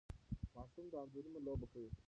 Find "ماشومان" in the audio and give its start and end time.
0.55-0.87